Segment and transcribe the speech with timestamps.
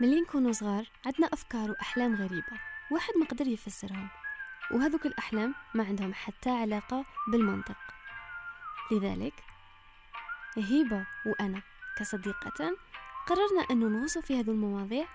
[0.00, 2.60] ملي نكونوا صغار عندنا أفكار وأحلام غريبة
[2.90, 4.08] واحد ما قدر يفسرهم.
[4.70, 7.76] وهذوك الأحلام ما عندهم حتى علاقة بالمنطق.
[8.92, 9.34] لذلك
[10.56, 11.62] هيبة وأنا
[11.98, 12.76] كصديقة
[13.26, 15.06] قررنا أنه نغوص في هذه المواضيع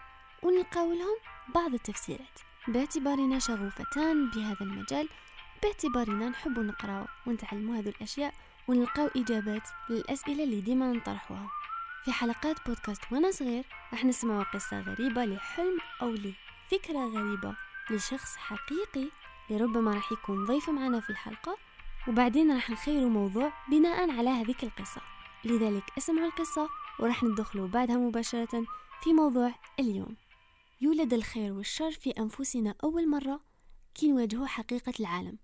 [0.44, 1.18] ونلقاو لهم
[1.56, 2.40] بعض التفسيرات.
[2.68, 5.10] باعتبارنا شغوفتان بهذا المجال
[5.64, 8.34] باعتبارنا نحب نقرأ ونتعلم هذه الأشياء
[8.68, 11.50] ونلقاو إجابات للأسئلة اللي ديما نطرحها
[12.06, 17.56] في حلقات بودكاست وأنا صغير راح نسمع قصة غريبة لحلم أو لفكرة غريبة
[17.92, 19.10] لشخص حقيقي
[19.50, 21.58] لربما راح يكون ضيف معنا في الحلقة
[22.08, 25.02] وبعدين راح نخيروا موضوع بناء على هذيك القصة.
[25.46, 28.66] لذلك اسمعوا القصة وراح ندخلوا بعدها مباشرة
[29.04, 30.16] في موضوع اليوم.
[30.82, 33.40] يولد الخير والشر في أنفسنا أول مرة
[33.96, 35.38] كي نواجهوا حقيقة العالم.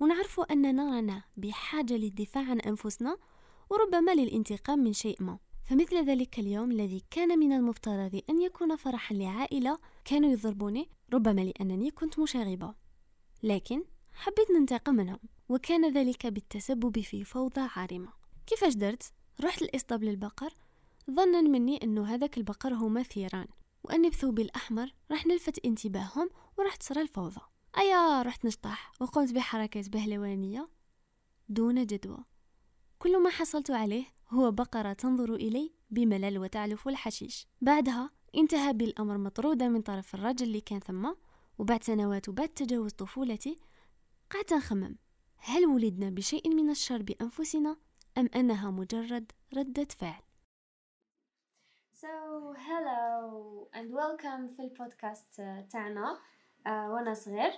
[0.00, 3.16] ونعرفوا أننا رانا بحاجة للدفاع عن أنفسنا
[3.70, 5.38] وربما للانتقام من شيء ما.
[5.64, 11.90] فمثل ذلك اليوم الذي كان من المفترض أن يكون فرحا لعائلة كانوا يضربوني ربما لأنني
[11.90, 12.74] كنت مشاغبة.
[13.42, 18.08] لكن حبيت ننتقم منهم وكان ذلك بالتسبب في فوضى عارمة.
[18.46, 20.54] كيفاش درت؟ رحت لإسطبل البقر.
[21.10, 23.46] ظنا مني أنه هذاك البقر هما ثيران
[23.84, 24.94] وأني بثوبي الأحمر.
[25.10, 27.40] راح نلفت انتباههم وراح تصير الفوضى.
[27.78, 30.68] أيا رحت نشطح وقمت بحركات بهلوانية
[31.48, 32.24] دون جدوى.
[33.02, 37.46] كل ما حصلت عليه هو بقرة تنظر إلي بملل وتعلف الحشيش.
[37.60, 41.12] بعدها انتهى بالأمر مطرودة من طرف الرجل اللي كان ثم
[41.58, 43.58] وبعد سنوات وبعد تجاوز طفولتي
[44.30, 44.96] قعدت نخمم
[45.36, 47.76] هل ولدنا بشيء من الشر بأنفسنا
[48.18, 50.22] أم أنها مجرد ردة فعل؟
[51.92, 52.06] So
[52.54, 55.34] hello and welcome في البودكاست
[55.70, 56.18] تاعنا
[56.66, 57.52] uh, وأنا صغير.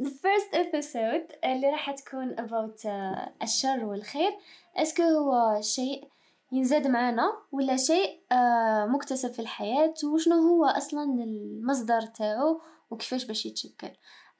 [0.00, 4.30] The first episode اللي راح تكون about uh, الشر والخير
[4.76, 6.08] اسكو هو شيء
[6.52, 13.46] ينزاد معنا ولا شيء uh, مكتسب في الحياة وشنو هو أصلا المصدر تاعو وكيفاش باش
[13.46, 13.90] يتشكل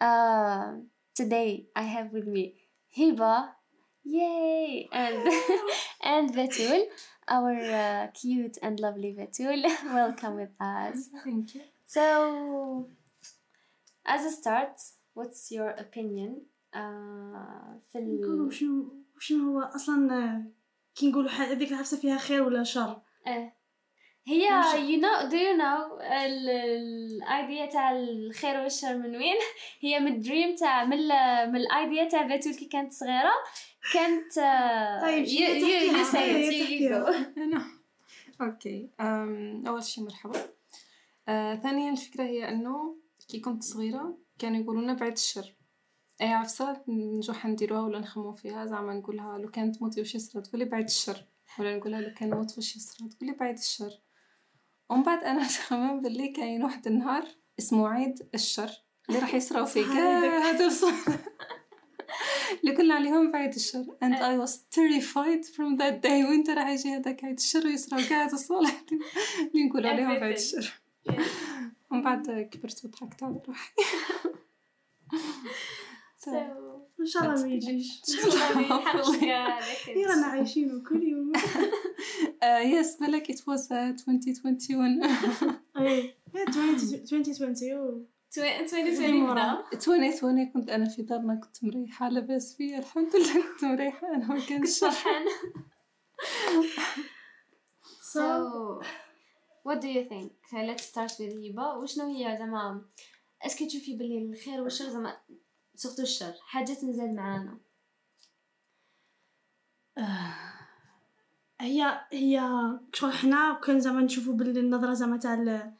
[0.02, 0.80] uh,
[1.22, 2.54] Today I have with me
[2.98, 3.48] Hiba
[4.04, 4.88] Yay!
[4.92, 5.28] And
[6.12, 6.86] and Betul,
[7.28, 9.62] our uh, cute and lovely Betul,
[9.94, 11.10] welcome with us.
[11.24, 11.62] Thank you.
[11.84, 12.86] So,
[14.06, 14.76] as a start,
[15.20, 16.30] what's your opinion
[16.74, 16.78] uh,
[17.92, 18.52] في نقولوا ال...
[18.52, 20.44] شنو شنو هو أصلا
[20.94, 23.52] كي نقولوا هذيك العفسه فيها خير ولا شر؟ آه.
[24.26, 24.48] هي
[25.00, 29.36] know do you know ال- الأيديا تاع الخير والشر من وين؟
[29.80, 30.98] هي من الدريم تاع من
[31.52, 33.32] من الأيديا تاع بتول كي كانت صغيرة
[33.94, 37.10] كانت uh, طيب، you, شنو you, you تحكيها؟ say it هي you, you go.
[37.10, 37.32] تحكيها.
[37.44, 37.64] أنا
[38.40, 38.90] Okay.
[39.00, 40.40] أم، أول شي مرحبا.
[41.28, 42.96] آه، ثانيا الفكرة هي أنه
[43.28, 45.54] كي كنت صغيرة كانوا يقولوا لنا بعد الشر.
[46.20, 50.64] أي عفسة نجو نديروها ولا نخمو فيها زعما نقولها لو كان تموتي وش يصرى تقولي
[50.64, 51.24] بعد الشر.
[51.58, 53.90] ولا نقولها لو كان نموت وش يصرى تقولي بعد الشر.
[54.90, 57.24] ومن بعد أنا نخمم باللي كاين واحد النهار
[57.58, 58.70] اسمه عيد الشر
[59.08, 60.50] اللي راح يصراو فيه كاع
[62.64, 63.84] اللي كنا عليهم بعد الشر.
[64.04, 66.24] And I was terrified from that day.
[66.28, 68.84] وقتاش راح يجي هذاك عيد الشر ويصراو كاع هاد الصوالح
[69.54, 70.38] اللي نقول عليهم Everything.
[70.38, 70.80] الشر.
[71.90, 73.72] ومن بعد كبرت وضحكت على روحي
[76.24, 76.28] so
[77.00, 78.02] ان شاء الله ما يجيش
[79.88, 81.32] هي رانا عايشين كل يوم
[82.78, 85.04] يس بالك it was uh, 2021
[85.78, 88.06] إيه 2020 أوه.
[88.36, 94.08] 2020 بدا 2020 كنت أنا في دارنا كنت مريحة لاباس فيا الحمد لله كنت مريحة
[94.08, 95.30] أنا ما كنت كانش فرحانة
[98.12, 98.82] So, So
[99.68, 100.32] what do you think?
[100.52, 102.84] Let's start with هبة وشنو هي زعما
[103.42, 105.16] est-ce que تشوفي باللي الخير والشر زعما
[105.74, 106.32] surtout الشر.
[106.40, 107.58] حاجة تنزل معانا.
[111.60, 112.40] هي هي
[112.94, 115.72] شغل حنا كان زعما نشوفوا باللي النظرة زعما تاع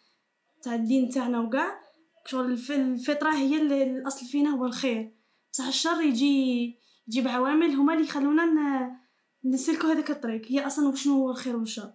[0.62, 1.80] تاع الدين تاعنا وكاع
[2.26, 5.14] شغل الف- الفطرة هي اللي الأصل فينا هو الخير.
[5.52, 8.96] بصح الشر يجي يجيب عوامل هما اللي يخلونا ن-
[9.44, 10.46] نسلكوا هذاك الطريق.
[10.46, 11.92] هي أصلا وشنو هو الخير والشر.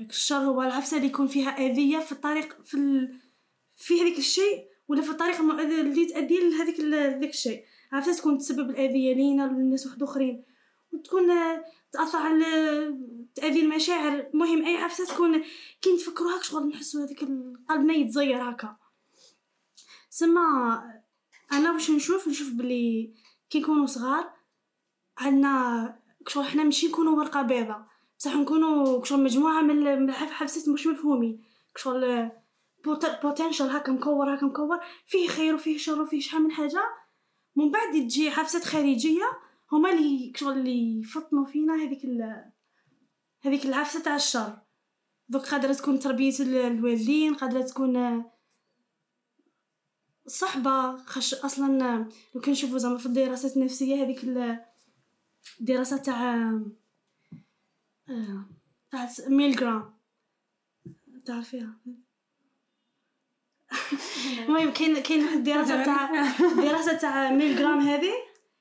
[0.00, 3.18] هاك الشر هو العفسة اللي يكون فيها أذية في الطريق في ال...
[3.76, 7.64] في هذاك الشيء ولا في الطريق الم- اللي تؤدي لهذاك ال- هذاك الشيء.
[7.92, 10.44] عفسه تكون تسبب الأذية لينا وللناس واحد اخرين
[10.92, 11.26] وتكون
[11.92, 12.44] تأثر على
[13.34, 14.26] تأذي المشاعر.
[14.34, 15.42] المهم أي عفسة تكون
[15.82, 17.18] كي نتفكروا هاك شغل نحسوا هذاك
[17.68, 18.76] قلبنا يتزير هكا
[20.10, 20.42] سما
[21.52, 23.14] أنا واش نشوف؟ نشوف بلي
[23.50, 24.32] كي نكونوا صغار
[25.18, 25.96] عندنا
[26.28, 27.86] شغل حنا ماشي نكونوا ورقة بيضاء.
[28.20, 31.42] بصح نكونوا شغل مجموعة من حفسات مش مفهومين
[31.76, 32.30] شغل
[33.22, 34.80] بوتنشال هكا مكور هكا مكور.
[35.06, 36.82] فيه خير وفيه شر وفيه شحال من حاجة.
[37.56, 39.22] من بعد تجي حفسات خارجية
[39.72, 42.00] هما اللي شغل اللي يفطنوا فينا هذيك
[43.40, 44.58] هذيك العفسه تاع الشر.
[45.28, 48.24] دوك قادرة تكون تربية ال- الوالدين قادرة تكون
[50.26, 50.96] صحبة.
[50.96, 54.60] خش أصلا آه، لو كنشوفو زعما في الدراسات النفسية هذيك ال-
[55.60, 56.52] الدراسة تاع
[58.10, 58.44] آه،
[58.90, 59.94] تاع Milgram.
[61.24, 61.74] تعرفيها.
[64.46, 66.10] المهم كاين كاين واحد الدراسة تاع
[66.52, 68.12] الدراسة تاع Milgram هذه.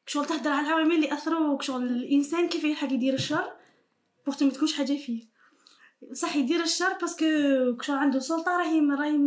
[0.05, 3.53] شغل تهدر على العوامل اللي أثروا شغل الإنسان كيف يلحق يدير الشر
[4.25, 5.29] بوقت ما تكونش حاجة فيه
[6.13, 7.25] صح يدير الشر parce que
[7.81, 9.17] شغل عنده سلطة راهي راهي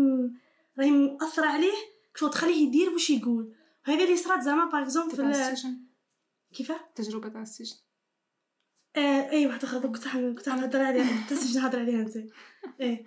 [0.79, 1.73] راهي مأثرة عليه.
[2.15, 3.55] شغل تخليه يدير واش يقول.
[3.89, 5.77] وهذا اللي صرات زعما par exemple في
[6.53, 7.77] كيفاه؟ تجربة تاع السجن.
[8.97, 12.17] اي واحدة أخرى كنت كنت نهضر عليها نسيت نهضر عليها أنت.
[12.81, 13.05] إيه.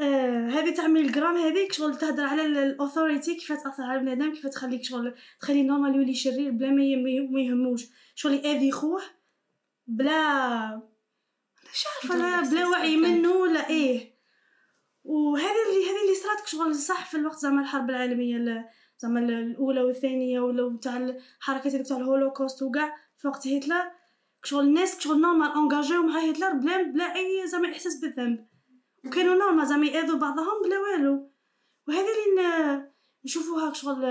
[0.00, 4.46] آه هذه تاع Milgram هذيك شغل تهضر على ال authority كيف تأثر على بنادم كيف
[4.46, 7.86] تخليك شغل تخلي normal يولي شرير بلا ما يهموش.
[8.14, 9.02] شغل يأذي خوه
[9.86, 10.76] بلا
[11.72, 12.96] مش عارفة لا بلا وعي.
[12.96, 14.14] منه ولا إيه.
[15.04, 18.64] وهذه اللي هذه اللي صرات شغل صح في الوقت زعما الحرب العالمية ال-
[18.98, 23.90] زعما ال- الأولى والثانية ولا تاع الحركات هذيك تاع الهولوكوست وكاع في وقت هتلر.
[24.44, 28.46] شغل الناس شغل normal engageaw مع هتلر بلا بلا اي زعما إحساس بالذنب.
[29.06, 31.30] وكانوا normal زعما يأذوا بعضهم بلا والو.
[31.88, 32.90] وهذه اللي
[33.24, 34.02] نشوفوها شغل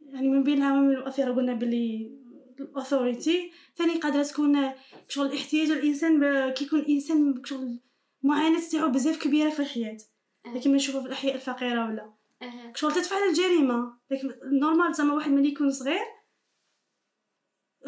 [0.00, 2.18] يعني من بين العوامل المؤثره قلنا باللي
[2.60, 4.70] ال authority ثاني قادرة تكون
[5.08, 6.20] شغل احتياج الإنسان
[6.50, 7.80] كي يكون إنسان شغل
[8.22, 9.96] معاناه تاعو بزاف كبيرة في الحياة.
[10.54, 12.12] لكن ما في الأحياء الفقيرة ولا.
[12.74, 14.30] شغل تدفع للجريمه لكن
[14.60, 16.17] normal زعما واحد ملي يكون صغير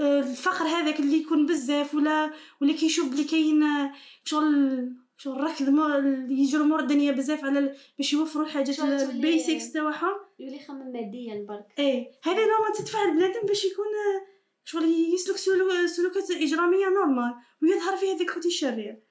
[0.00, 2.30] الفقر هذاك اللي يكون بزاف ولا
[2.62, 3.92] ولا كيشوف بلي كاين آه،
[4.24, 10.14] شغل شغل ركض مو- يجروا مور الدنيا بزاف على باش يوفروا الحاجات ال basics تاعهم.
[10.38, 11.66] يولي يخمم ماديا برك.
[11.78, 12.10] إيه.
[12.24, 14.26] هذه normal تدفع البنادم باش يكون آه،
[14.64, 19.02] شغل يسلك سلو- سلوكات إجرامية normal ويظهر فيه هذاك ال côté الشرير.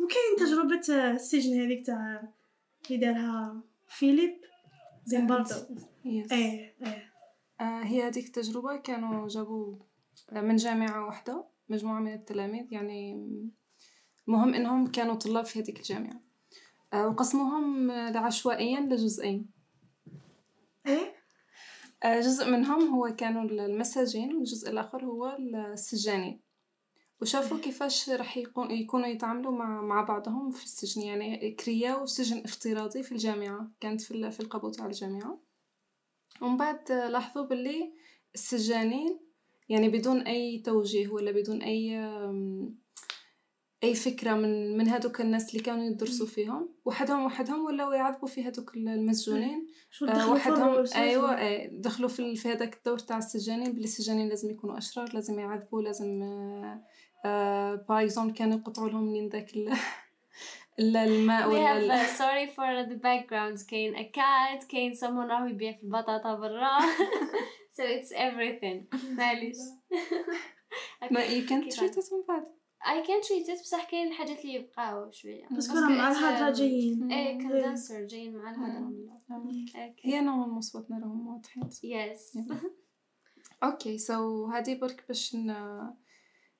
[0.00, 2.28] وكاين تجربة آه، السجن هذيك تاع
[2.86, 4.34] اللي دارها فيليب
[5.06, 5.54] زيمباردو.
[6.06, 6.74] إيه إيه.
[7.60, 9.74] آه، هي هذيك التجربة كانوا جابوا
[10.32, 13.12] من جامعة واحدة مجموعة من التلاميذ يعني
[14.28, 16.20] المهم إنهم كانوا طلاب في هذيك الجامعة.
[16.92, 19.50] آه، وقسموهم آه، عشوائيا لجزئين.
[20.86, 21.14] إيه؟
[22.04, 25.36] آه، جزء منهم هو كانوا المساجين والجزء الآخر هو
[25.72, 26.40] السجانين.
[27.22, 31.02] وشافوا كيفاش راح يكون- يكونوا يتعاملوا مع مع بعضهم في السجن.
[31.02, 35.40] يعني كرياو سجن افتراضي في الجامعة كانت في في القبو تاع الجامعة.
[36.42, 37.92] ومن بعد لاحظوا باللي
[38.34, 39.20] السجانين
[39.68, 42.74] يعني بدون أي توجيه ولا بدون أي أم،
[43.84, 46.74] أي فكرة من من هذوك الناس اللي كانوا يدرسوا فيهم.
[46.84, 49.66] وحدهم وحدهم ولاو يعذبوا في هذوك المسجونين.
[49.90, 53.72] شغل آه، وحدهم أيوه آه، دخلوا في في هذاك الدور تاع السجانين.
[53.72, 56.20] بلي السجانين لازم يكونوا أشرار لازم يعذبوا لازم
[57.88, 59.72] باغ اكزومبل كانوا يقطعوا لهم من ذاك ال-
[60.80, 63.66] ال- الماء We ولا uh, sorry for the backgrounds.
[63.66, 66.78] كاين a cat كاين someone راهو يبيع في البطاطا برا.
[67.74, 68.78] so it's everything.
[69.18, 69.56] معليش
[71.10, 72.44] ما you can treat it من بعد
[72.84, 75.48] I can treat it بصح كاين الحاجات اللي يبقاو شوية.
[75.56, 79.94] بس Parce كنا مع um, جايين إيه كوندنسر جايين مع الهضرة من الأول.
[80.02, 81.70] هي نوع صوتنا راهم واضحين.
[81.84, 82.38] يس
[83.62, 85.36] أوكي سو هذه برك باش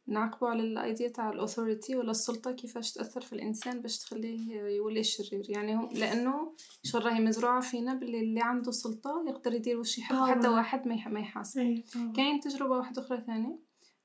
[0.08, 5.02] ن- نعقبوا على الأيديا تاع الأوثوريتي ولا السلطة كيفاش تأثر في الإنسان باش تخليه يولي
[5.04, 9.98] شرير يعني هم لأنه شغل راهي مزروعة فينا باللي اللي عنده سلطة يقدر يدير واش
[9.98, 10.16] يحب.
[10.16, 12.12] حتى واحد ما يح- ما يحاسب طبعاً.
[12.12, 13.58] كاين تجربة واحدة أخرى ثانية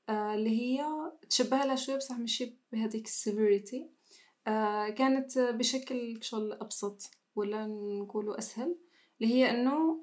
[0.08, 0.84] آه اللي هي
[1.30, 3.90] تشبه لها شوية بصح ماشي بهذيك ال severity
[4.46, 8.76] آه كانت بشكل شغل أبسط ولا نقولوا أسهل
[9.20, 10.00] اللي هي إنه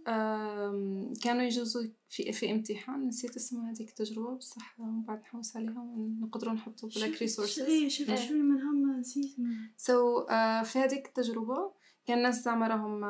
[1.24, 3.08] كانوا يجوزوا في في امتحان.
[3.08, 8.16] نسيت اسم هذيك التجربة بصح من بعد نحوس عليها ونقدروا نحطوا بلاك resources إيه شفت.
[8.16, 9.36] شوي منهم نسيت
[9.78, 11.72] so so, uh, في هذيك التجربة
[12.06, 13.04] كان الناس زعما راهم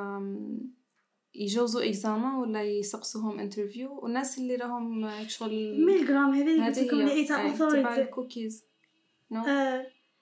[1.36, 7.00] يجوزوا examen ولا يسقسوهم interview والناس اللي راهم آه، شغل Milgram هذه اللي قلت لكم
[7.00, 8.66] اللي تاع authority الكوكيز
[9.32, 9.44] نو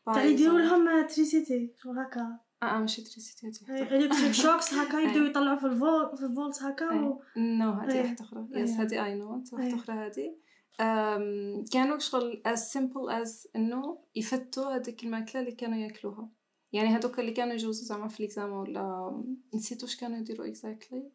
[0.06, 2.40] تاع يديروا لهم تريسيتي شغل هكا.
[2.64, 5.30] آه ماشي تريسيتي هذه الكتريك شوكس هكا يبداو أي.
[5.30, 7.22] يطلعوا في الفولت في الفولت هكا و...
[7.38, 8.02] نو هذه أي.
[8.02, 8.76] واحدة أخرى يس أي.
[8.76, 9.76] هذه اي نو واحدة أي.
[9.76, 10.36] أخرى هذه
[11.72, 16.30] كانوا شغل as simple as إنه يفتوا هذيك الماكلة اللي كانوا ياكلوها
[16.74, 19.24] يعني هذوك اللي كانوا يجوزوا زعما في الاكزام ولا
[19.56, 21.12] نسيت واش كانوا يديروا اكزاكتلي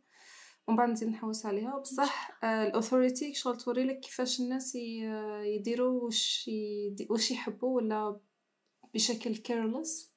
[0.69, 4.75] ومن بعد نزيد نحوس عليها بصح الاوثوريتي شغل توري لك كيفاش الناس
[5.45, 6.51] يديروا واش
[7.11, 8.21] واش يحبوا ولا
[8.95, 10.15] بشكل careless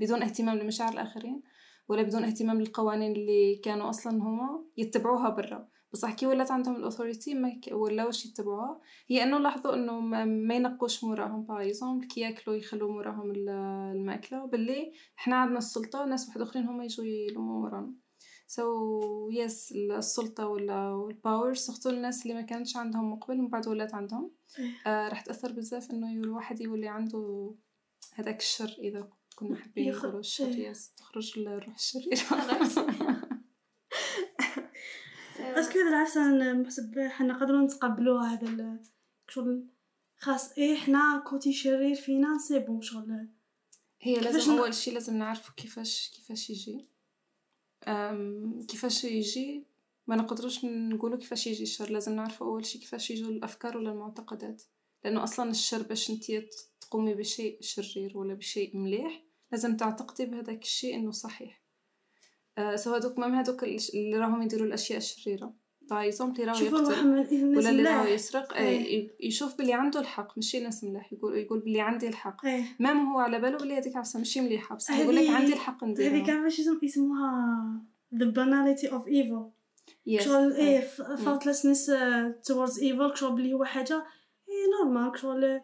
[0.00, 1.42] بدون اهتمام لمشاعر الآخرين
[1.88, 5.68] ولا بدون اهتمام للقوانين اللي كانوا أصلا هما يتبعوها برا.
[5.92, 7.60] بصح كي ولات عندهم ال authority ما.
[7.72, 11.42] ولاوش يتبعوها؟ هي إنه لاحظوا إنه ما, ينقوش موراهم.
[11.42, 13.48] par exemple كي يأكلوا يخلوا موراهم ال-
[13.96, 17.94] المأكلة باللي إحنا عندنا السلطة ناس واحد أخرين هما يجوا يلوموا مورانا
[18.46, 23.38] so so, yes السلطة ولا وال power surtout الناس اللي ما كانتش عندهم من قبل
[23.38, 24.30] من بعد ولات عندهم.
[24.58, 24.70] إيه.
[24.92, 27.54] آه راح تأثر بزاف إنه الواحد يولي عنده
[28.14, 29.08] هذاك الشر إذا
[29.40, 30.68] كنا حابين يخ- نقولوا الشر إيه.
[30.68, 32.12] يس تخرج الروح الشريرة
[35.40, 38.78] اسكو هذا العفسة نحسب حنا نقدروا نتقبلوها هذا
[39.28, 39.66] شغل.
[40.18, 43.28] خاص إيه حنا كوتي شرير فينا سي بون شغل.
[44.00, 46.86] هي لازم أول شيء لازم نعرف كيفاش كيفاش يجي.
[48.68, 49.64] كيفاش يجي.
[50.06, 51.90] ما نقدروش نقولوا كيفاش يجي الشر.
[51.90, 54.62] لازم نعرف أول شيء كيفاش يجوا الأفكار ولا المعتقدات.
[55.04, 56.24] لأنه أصلا الشر باش انت
[56.80, 61.62] تقومي بشيء شرير ولا بشيء مليح لازم تعتقدي بهذاك الشيء إنه صحيح.
[62.58, 65.54] أه so هذوك même هذوك اللي راهم يديروا الأشياء الشريرة.
[65.90, 68.98] par exemple اللي راهو يقتل ولا اللي راهو يسرق آه، إيه.
[69.04, 72.46] ي- يشوف باللي عنده الحق ماشي ناس ملاح يقول يقول باللي عندي الحق.
[72.46, 72.64] إيه.
[72.78, 75.84] même هو على باله بلي هذيك عفسة ماشي مليحه بصح يقول لك هذه- عندي الحق
[75.84, 76.48] هذيك نديرها.
[76.48, 77.82] شو اسم- يسموها
[78.14, 79.50] the banality of evil.
[80.10, 80.22] Yes.
[80.22, 81.16] شغل إيه آه.
[81.16, 84.04] faultlessness uh, towards evil شغل بلي هو حاجة
[84.48, 85.60] إيه normal شغل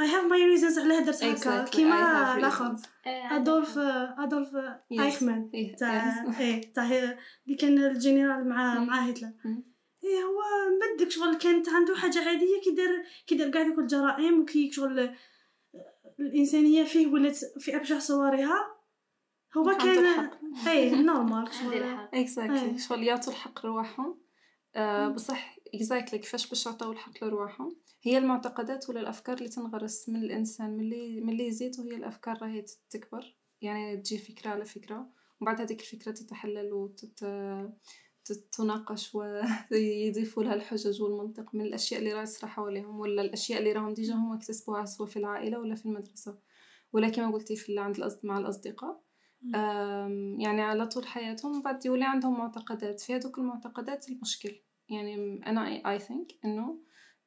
[0.00, 2.86] I have my reasons علاه درت هكا كيما الأخر reasons.
[3.06, 4.50] أدولف أدولف.
[4.92, 6.40] أيخمان إيه، تاع yes.
[6.40, 6.84] إيه تاع
[7.46, 8.78] اللي كان الجنرال مع.
[8.78, 9.32] مع هتلر.
[10.04, 10.40] إيه هو
[10.92, 15.14] مبدك شغل كانت عنده حاجة عادية كي دار كي دار كاع دوك الجرائم وكي شغل
[16.20, 18.76] الإنسانية فيه ولات في أبشع صورها
[19.56, 20.30] هو كان.
[20.66, 21.82] إيه normal شغل
[22.14, 22.78] exactly إيه.
[22.78, 24.20] شغل يعطوا الحق لرواحهم
[24.74, 30.22] آه بصح exactly كيفاش باش يعطيو الحق لرواحهم هي المعتقدات ولا الأفكار اللي تنغرس من
[30.22, 33.36] الإنسان ملي ملي يزيد وهي الأفكار راهي تكبر.
[33.62, 37.24] يعني تجي فكرة على فكرة ومن بعد هذيك الفكرة تتحلل وتت
[38.52, 43.94] تناقش ويضيفوا لها الحجج والمنطق من الأشياء اللي راهي تصرى حواليهم ولا الأشياء اللي راهم
[43.94, 46.38] déjà هما اكتسبوها سواء في العائلة ولا في المدرسة.
[46.92, 49.02] ولا كما قلتي في عند الأصد مع الأصدقاء.
[50.38, 51.62] يعني على طول حياتهم.
[51.62, 53.00] بعد يولي عندهم معتقدات.
[53.00, 54.60] في هذوك المعتقدات المشكل.
[54.90, 56.78] يعني أنا I think إنه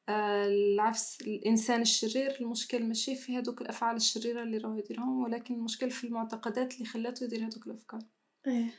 [0.08, 5.90] آه، العفس الإنسان الشرير المشكل ماشي في هذوك الأفعال الشريرة اللي راهو يديرهم ولكن المشكل
[5.90, 8.00] في المعتقدات اللي خلاته يدير هذوك الأفكار.
[8.46, 8.70] إيه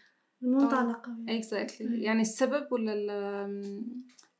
[0.44, 2.04] المنطلقه exactly مم.
[2.04, 3.86] يعني السبب ولا ال-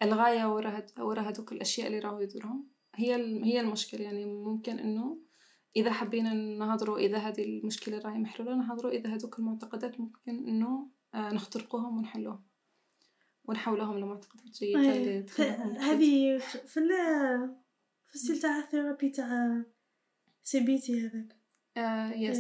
[0.02, 4.02] الغاية ورا هاد- ورا هذوك الأشياء اللي راهو يديرهم؟ هي هي المشكل.
[4.02, 5.18] يعني ممكن إنه
[5.76, 11.34] إذا حبينا نهضروا إذا هذه المشكلة راهي محلولة نهضروا إذا هذوك المعتقدات ممكن إنه آه،
[11.34, 12.44] نخترقوهم ونحلوهم.
[13.48, 15.42] ونحولهم لمعتقدات جيدة اللي ف-
[15.82, 16.38] هذه
[16.68, 16.90] في ال
[18.08, 19.62] في ال style تاع ال therapy تاع
[20.44, 21.36] CBT هذاك
[22.22, 22.38] yes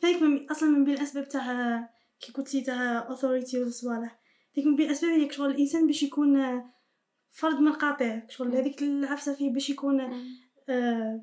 [0.00, 4.18] ثانيك من أصلا من بين الأسباب تاع كي قلتي تاع authority والصوالح
[4.54, 6.62] ثانيك من بين الأسباب هي شغل الإنسان باش يكون
[7.30, 8.54] فرد منقطع شغل مم.
[8.54, 10.00] هذيك العفسة فيه باش يكون.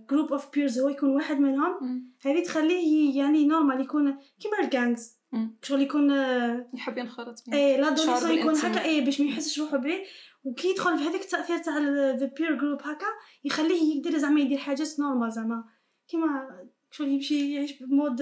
[0.10, 2.04] group of peers هو يكون واحد منهم.
[2.26, 5.18] هذه تخليه يعني normal يكون كيما ال gangs.
[5.62, 7.44] شغل يكون آه، يحب ينخرط.
[7.54, 8.56] إيه l'adolescent يكون.
[8.56, 10.02] هكا إيه باش ما يحسش روحو بعيد
[10.44, 11.78] وكي يدخل في هذاك التأثير تاع
[12.12, 13.06] the peer group هكا
[13.44, 15.64] يخليه يقدر زعما يدير حاجات normal زعما
[16.08, 16.48] كيما
[16.92, 18.22] شغل يمشي يعيش بمود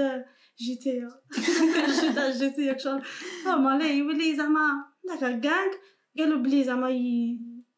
[0.60, 1.08] جي تي
[2.16, 3.04] تاع جي تي شغل
[3.46, 5.74] نورمال إيه، يولي زعما هكا كانغ
[6.18, 6.90] قالوا بلي زعما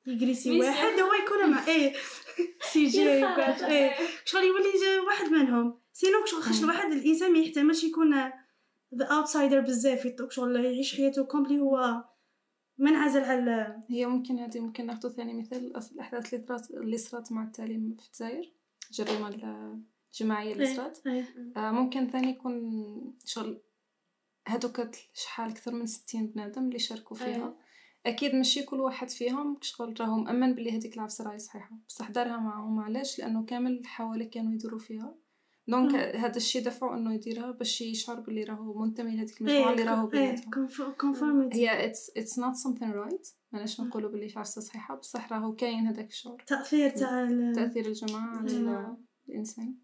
[0.08, 0.60] يجريسي.
[0.60, 1.94] واحد هو يكون مع إيه
[2.72, 3.94] سي جي وكاش إيه.
[4.26, 6.64] شغل يولي واحد منهم؟ سينو شغل مم.
[6.64, 8.16] الواحد الإنسان ما يحتملش يكون
[8.96, 10.14] ذا اوتسايدر بزاف.
[10.30, 12.04] شغل يعيش حياته كومبلي هو
[12.78, 17.44] منعزل على هي ممكن هذه ممكن ناخذ ثاني مثال الأحداث اللي طرات اللي صرات مع
[17.44, 18.52] التعليم في الجزائر
[18.92, 19.82] الجريمة ال-
[20.14, 21.08] الجماعية اللي إيه، صرات.
[21.08, 21.26] إيه.
[21.58, 23.62] آه ممكن ثاني يكون شغل
[24.48, 24.82] هادوك
[25.14, 27.28] شحال أكثر من ستين بنادم اللي شاركوا فيها.
[27.36, 27.56] أيوة.
[28.06, 31.78] أكيد ماشي كل واحد فيهم شغل راهو مأمن بلي هذيك العفسة راهي صحيحة.
[31.88, 35.16] بصح دارها معاهم علاش لأنه كامل اللي حواليه كانوا يديروا فيها.
[35.68, 35.96] donc.
[35.96, 40.12] هذا الشيء دفعه إنه يديرها باش يشعر باللي راهو منتمي لهذيك المجموعة اللي راهو إيه
[40.12, 44.96] بيناتها conformity هي it's it's not something right ماناش نقولوا باللي عفسة صحيحة.
[44.96, 46.42] بصح راهو كاين هذاك الشعور.
[46.48, 48.96] تأثير تاع تأثير الجماعة على
[49.30, 49.76] الإنسان.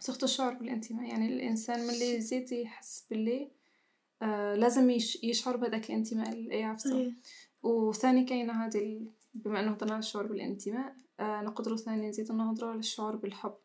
[0.00, 1.08] surtout الشعور بالانتماء.
[1.08, 3.57] يعني الإنسان ملي يزيد يحس باللي
[4.22, 7.12] آه لازم يش يشعر بهذاك الانتماء لاي إيه.
[7.62, 12.78] وثاني كاينة هذه بما أنه هضرنا على الشعور بالانتماء آه نقدروا ثاني نزيدو نهضروا على
[12.78, 13.56] الشعور بالحب.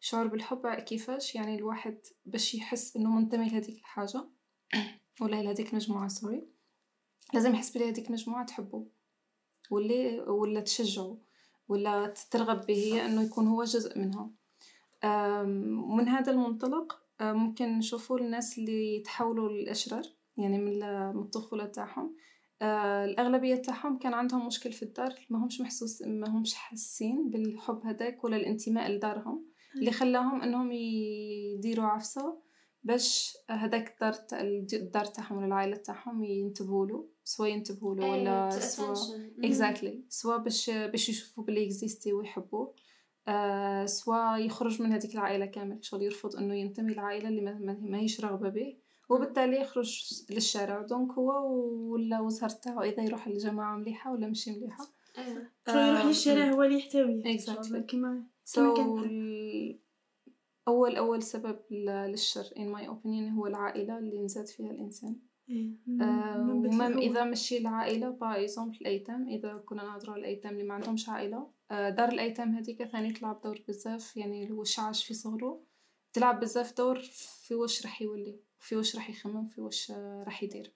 [0.00, 4.24] الشعور بالحب كيفاش؟ يعني الواحد باش يحس إنه منتمي لهذيك الحاجة
[5.20, 6.48] ولا لهذيك المجموعة sorry.
[7.34, 8.86] لازم يحس بلي هذيك المجموعه تحبه
[9.70, 11.18] واللي ولا تشجعه
[11.68, 14.30] ولا ترغب به هي إنه يكون هو جزء منها.
[15.04, 20.02] ومن هذا المنطلق ممكن نشوفوا الناس اللي تحولوا للأشرار
[20.36, 22.16] يعني من ال- من الطفولة تاعهم
[22.62, 27.80] آه، الأغلبية تاعهم كان عندهم مشكل في الدار ما همش محسوس ما همش حاسين بالحب
[27.86, 29.46] هذاك ولا الانتماء لدارهم.
[29.76, 32.38] اللي خلاهم إنهم يديروا عفسة
[32.82, 34.40] باش هذاك الدار تاع-
[34.72, 39.44] الدار تاعهم ولا العائلة تاعهم ينتبهوا له سواء ينتبهوا له ولا أيوة، attention.
[39.44, 42.74] اكزاكتلي سواء باش باش يشوفوا بلي إكزيستي ويحبوه.
[43.28, 45.78] آه سواء يخرج من هذيك العائلة كامل.
[45.84, 48.76] شغل يرفض إنه ينتمي للعائلة اللي ما, ما- ما هيش راغبة به
[49.08, 50.82] وبالتالي يخرج للشارع.
[50.82, 51.46] دونك هو
[51.92, 54.84] ولا وزهر تاعو إذا يروح للجماعة مليحة ولا مش مليحة.
[55.18, 55.42] أيوة.
[55.66, 56.80] شغل يروح آه، للشارع هو اللي
[57.82, 59.78] كيما So كما ال-
[60.68, 65.08] أول أول سبب للشر in my opinion هو العائلة اللي نزاد فيها الإنسان.
[65.10, 66.98] إيه، آه من بدء و même.
[66.98, 71.50] إذا مشي العائلة par exemple الأيتام إذا كنا نهضروا على الأيتام اللي ما عندهمش عائلة
[71.70, 75.62] آه دار الأيتام هذيك ثاني تلعب دور بزاف يعني اللي هو شعش في صغره
[76.12, 77.00] تلعب بزاف دور
[77.46, 80.72] في واش راح يولي في واش راح يخمم في واش آه، راح يدير.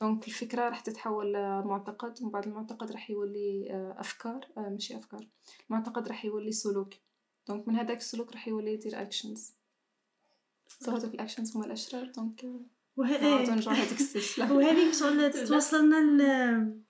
[0.00, 5.28] donc الفكرة راح تتحول لمعتقد ومن بعد المعتقد راح يولي آه، أفكار آه، ماشي أفكار
[5.70, 6.94] المعتقد راح يولي سلوك.
[7.48, 9.52] donc من هذاك السلوك راح يولي يدير actions
[10.68, 12.44] so هذوك ال actions هما الأشرار donc
[12.96, 13.06] وه...
[13.50, 14.52] نرجعو لهذيك السلسلة.
[14.54, 16.84] وهذيك شغل توصلنا لل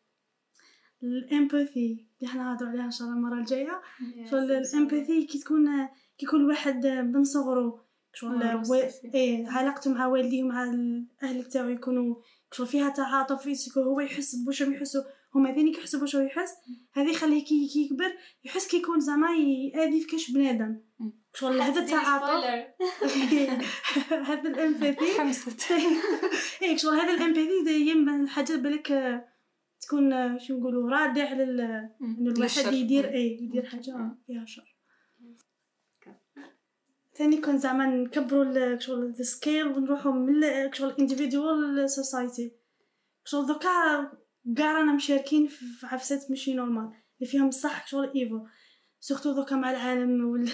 [1.02, 3.82] empathy اللي حنا نهضروا عليها إن شاء الله المرة الجاية.
[4.30, 5.86] شغل ال empathy كي تكون
[6.18, 8.74] كي يكون الواحد من صغره شغل و...
[9.14, 12.16] إيه علاقته مع والديه ومع الاهل تاعو يكونوا
[12.52, 15.02] شغل فيها تعاطف هو يحس بوش راهم يحسوا
[15.34, 16.50] هما ثاني يحسوا بوش يحس.
[16.92, 18.12] هذه يخليه كي يكبر
[18.44, 20.80] يحس كي يكون زعما يأذي في كاش بنادم.
[21.34, 22.64] شغل هذا التعاطف؟
[24.30, 25.18] هذا ال empathy.
[25.18, 25.72] حمست
[26.62, 29.28] إيه شغل هذا ال empathy دايما من الحاجات بالك آه،
[29.80, 31.60] تكون آه، شو نقولوا رادع لل
[32.02, 32.72] إنه الواحد.
[32.72, 33.08] يدير.
[33.08, 34.18] إيه يدير حاجة مم.
[34.26, 34.74] فيها شر.
[37.16, 42.52] ثاني كون زعما نكبروا ال- شغل the scale ونروحوا من شغل individual society
[43.24, 43.68] شغل دوكا
[44.56, 48.46] كاع رانا مشاركين في عفسات ماشي normal اللي فيهم صح شغل evil
[49.04, 50.48] surtout دوكا مع العالم وال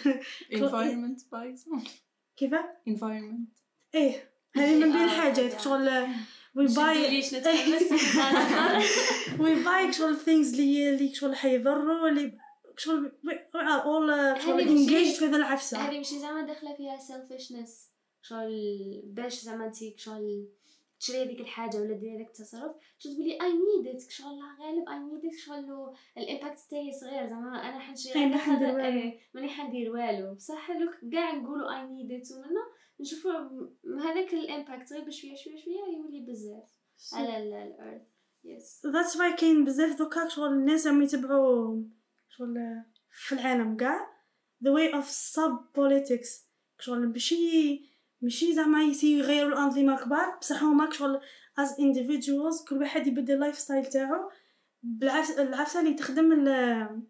[0.53, 1.89] environment par exemple
[2.37, 3.61] كيفاه environment.
[3.95, 5.61] إيه هذه من بين الحاجات.
[5.61, 5.89] شغل
[6.57, 7.23] we buy
[9.39, 12.39] we buy شغل things اللي اللي شغل حيضروا اللي
[12.77, 13.13] شغل
[13.55, 14.09] اول
[14.43, 17.91] شغل هذه ماشي- engaged في هذا العفسه هذه ماشي زعما داخله فيها selfishness
[18.23, 18.51] شغل
[19.05, 20.49] باش زعما انتي شغل
[21.01, 24.89] تشري هذيك الحاجة ولا ديري هذاك التصرف شو تقولي I need it شغل لا غالب
[24.89, 27.29] I need it شغل ال impact تاعي صغير.
[27.29, 29.13] زعما أنا حنشري أي، ما غير حندير والو.
[29.35, 30.35] ماني حندير والو.
[30.35, 32.65] بصح لو كان كاع نقولوا I need it ومنا
[33.01, 33.33] نشوفوا
[34.05, 36.81] هذاك ال impact غير بشوية شوية شوية يولي بزاف.
[37.13, 38.03] على الأرض
[38.45, 41.83] يس ذاتس واي كاين بزاف دوكا شغل الناس راهم يتبعوا
[42.29, 44.21] شغل في العالم كاع
[44.65, 46.29] the way of sub politics
[46.79, 47.90] شغل ماشي
[48.23, 51.21] ماشي زعما يغيروا الأنظمة الكبار بصح هما شغل
[51.61, 54.31] as individuals كل واحد يبدل ال lifestyle تاعو
[54.83, 57.03] بالعكس العفسة اللي تخدم ال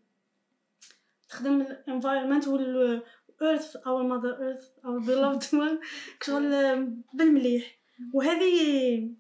[1.29, 3.03] تخدم ال environment وال
[3.43, 5.79] earth our mother earth our beloved one.
[6.23, 6.51] شغل
[7.15, 7.79] بالمليح.
[8.15, 9.11] وهذه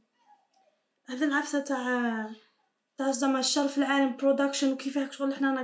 [1.09, 2.31] هذا العفسة تاع
[2.99, 5.55] تاع زعما الشر في العالم برودكشن وكيفاه شغل حنا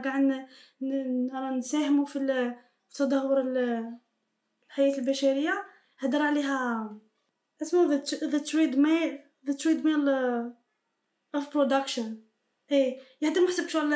[1.32, 2.54] رانا نساهموا في
[2.94, 3.98] تدهور ال-
[4.66, 4.98] الحياة
[5.98, 6.90] هدر عليها
[7.62, 9.18] اسمه the, tr- the treadmill
[9.50, 12.04] the treadmill uh, of production.
[12.72, 13.94] إيه يهدر محسب شغل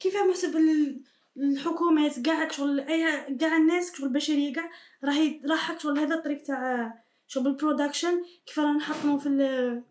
[0.00, 1.02] كيفاه محسب ال-
[1.36, 4.70] الحكومات كاع شغل أي كاع الناس شغل البشرية كاع
[5.04, 6.94] راهي راح شغل هذا الطريق تاع
[7.26, 9.82] شغل ال production كيف رانا نحطموا في ال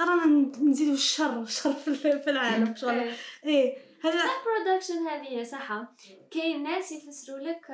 [0.00, 0.26] رانا
[0.62, 3.12] نزيدوا الشر الشر في ال- في العالم شغل إيه.
[3.44, 5.82] إيه هذا production هذه صح.
[6.30, 7.66] كاين ناس يفسروا لك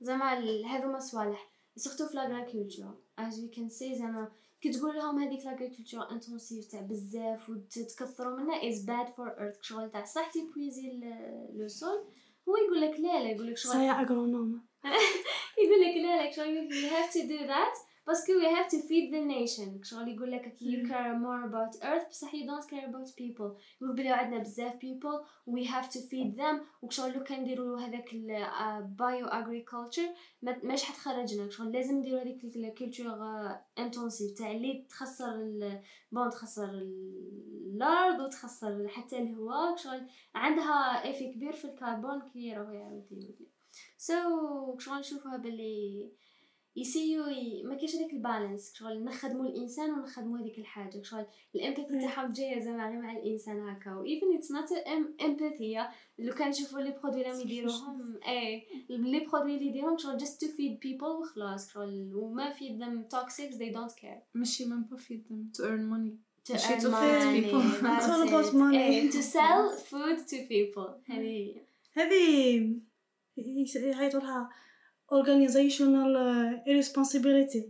[0.00, 0.32] زعما
[0.66, 1.50] هذوما صوالح.
[1.76, 6.80] surtout في l'agriculture as we can say زعما كي تقول لهم هذيك l'agriculture intensive تاع
[6.80, 9.62] بزاف وتكثروا منها is bad for earth.
[9.62, 11.00] شغل تاع صح ت épuiser
[11.54, 12.04] le sol.
[12.48, 14.60] هو يقول لك لا لا يقول لك شغل صايا agronome
[15.58, 17.89] يقول لك لا لا شغل you have to do that.
[18.10, 19.82] parce que we have to feed the nation.
[19.84, 22.08] شغل يقول لك you care more about earth.
[22.10, 23.60] بصح you don't care about people.
[23.82, 25.24] يقول بلي عندنا بزاف people.
[25.50, 26.60] we have to feed them.
[26.82, 30.08] وشغل لو كان نديروا هذاك ال bio agriculture
[30.42, 35.34] ما ماش حتخرجنا شغل لازم نديروا هذيك ال culture intensive تاع اللي تخسر
[36.12, 39.76] bon تخسر ال- الأرض وتخسر حتى الهواء.
[39.76, 42.20] شغل عندها افي كبير في الكربون.
[42.32, 43.34] كي راهو يعاود يولي
[43.98, 44.12] سو
[44.78, 46.10] so, شغل نشوفها باللي
[46.76, 47.62] يسيو ي...
[47.62, 52.00] ما كاينش هذاك البالانس شغل نخدموا الانسان ونخدموا هذيك الحاجة شغل الامباثي إيه.
[52.00, 54.88] تاعهم جاية زعما غير مع الانسان هكا و even it's not
[55.22, 55.86] امباثي
[56.18, 60.46] لو كان نشوفوا لي برودوي راهم يديروهم اي لي برودوي اللي يديروهم شغل just to
[60.46, 65.30] feed people وخلاص شغل وما feed them toxics they don't care ماشي من با feed
[65.30, 67.60] them to earn money to earn to money people.
[67.96, 68.76] It's all about money.
[68.76, 71.60] إيه, to sell food to people هذه
[71.96, 72.80] هي
[73.38, 74.50] هذه يعيطوا لها
[75.12, 76.12] organizational
[76.66, 77.62] irresponsibility.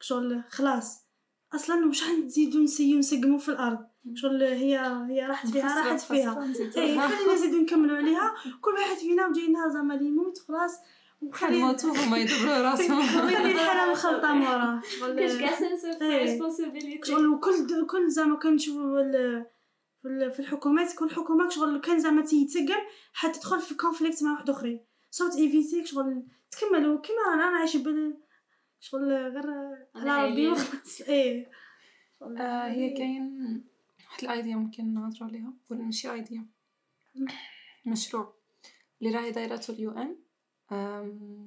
[0.00, 1.08] شغل خلاص.
[1.54, 3.78] أصلا مش حنزيدو نسيو نسقمو في الأرض.
[4.14, 4.78] شغل هي
[5.10, 6.44] هي راحت فيها راحت فيها.
[6.76, 8.34] اي خلينا نزيدو نكملو عليها.
[8.60, 10.72] كل واحد فينا وجاي نهار زعما اللي يموت خلاص.
[11.20, 13.02] وخلي حنموتو هما يدبروا راسهم.
[13.02, 14.80] خلي الحالة مخلطة موراه
[15.16, 16.38] كاش شغل كاع إيه.
[16.40, 19.46] responsibility شغل وكل كل زعما كنشوفوا ال-
[20.02, 22.80] في ال- في الحكومات كل حكومة شغل كان زعما تيتسقم
[23.12, 24.87] حتى تدخل في كونفليكت مع واحد أخرين.
[25.10, 28.16] صوت ايفيتيك شغل تكملوا كيما رانا أنا عايشة بال
[28.80, 30.52] شغل غير على ربي عايلين.
[30.52, 31.50] وخلاص إيه
[32.22, 33.64] آه هي كاين
[34.04, 35.52] واحد الأيديا ممكن نهضروا عليها.
[35.70, 36.46] ولا ماشي أيديا.
[37.86, 38.34] مشروع.
[39.02, 40.16] اللي راهي دايرته اليو إن.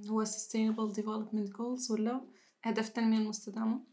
[0.09, 2.21] هو sustainable development goals ولا
[2.63, 3.83] هدف التنمية المستدامة.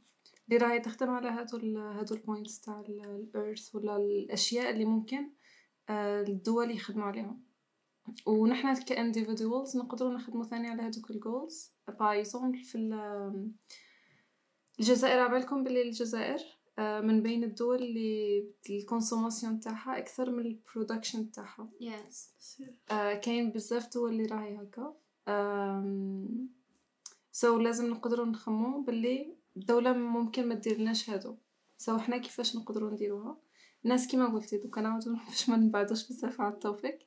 [0.48, 4.85] اللي راهي تخدم على هادو ال هادو ال points تاع ال earth ولا الأشياء اللي
[4.85, 5.31] ممكن
[5.88, 7.37] آه، الدول يخدموا عليها.
[8.26, 13.50] ونحن ك individuals نقدروا نخدموا ثاني على هادوك ال goals par exemple في ال-
[14.80, 16.38] الجزائر عبالكم باللي الجزائر
[16.78, 21.68] آه، من بين الدول اللي ال consommation تاعها أكثر من ال production تاعها.
[21.82, 22.16] Yes.
[22.90, 24.94] آه، كاين بزاف دول اللي راهي هكا.
[27.32, 31.36] so so لازم نقدروا نخمو باللي الدولة ممكن ما ديرلناش هادو.
[31.78, 33.36] so so حنا كيفاش نقدروا نديروها؟
[33.84, 36.98] الناس كيما قلتي دوكا نعاودو باش ما نبعدوش بزاف على ال topic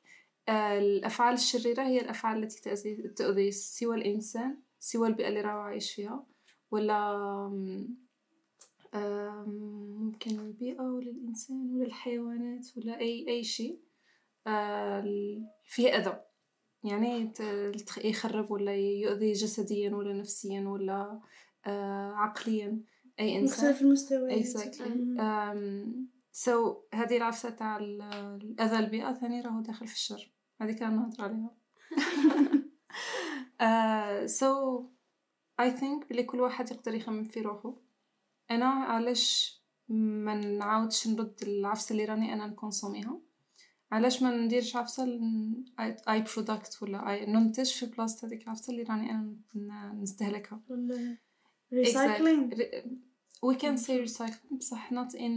[0.48, 5.92] آه، الأفعال الشريرة هي الأفعال التي تأذي تؤذي سوى الإنسان سوى البيئة اللي راهو عايش
[5.94, 6.26] فيها.
[6.70, 7.16] ولا
[9.98, 13.78] ممكن البيئة ولا الإنسان ولا الحيوانات ولا أي أي شيء.
[14.46, 15.04] آه،
[15.64, 16.20] فيه أذى.
[16.84, 17.32] يعني
[18.04, 21.20] يخرب ولا يؤذي جسديا ولا نفسيا ولا
[21.66, 22.80] آه، عقليا.
[23.20, 23.68] أي إنسان.
[23.70, 24.44] مختلف المستويات.
[24.46, 24.82] Exactly.
[26.44, 26.50] so
[26.94, 28.02] هذه العفسة تاع ال-
[28.42, 30.31] الأذى البيئة ثاني راهو داخل في الشر.
[30.62, 31.50] هذه كان نهضر عليها.
[34.38, 34.46] so
[35.62, 37.74] I think بلي كل واحد يقدر يخمم في روحه.
[38.50, 43.18] أنا علاش ما نعاودش نرد العفسة اللي راني أنا نكونسوميها؟
[43.92, 45.64] علاش ما نديرش عفسة ل-
[46.08, 50.60] اي product ولا اي ننتج في بلاصة هذيك العفسة اللي راني أنا ن- نستهلكها؟
[51.74, 52.54] Exactly.
[53.46, 55.34] we can say recycling بصح not in